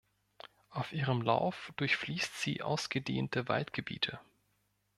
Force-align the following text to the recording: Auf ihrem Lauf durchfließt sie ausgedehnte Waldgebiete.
Auf 0.71 0.93
ihrem 0.93 1.21
Lauf 1.21 1.71
durchfließt 1.75 2.35
sie 2.41 2.63
ausgedehnte 2.63 3.47
Waldgebiete. 3.47 4.19